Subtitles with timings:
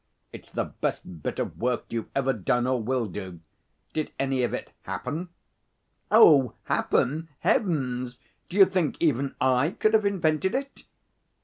[0.33, 3.39] 'It's the best bit of work you've ever done or will do.
[3.93, 5.29] Did any of it happen?'
[6.11, 7.29] 'Happen?
[7.41, 8.19] Heavens!
[8.49, 10.85] D'you think even I could have invented it?'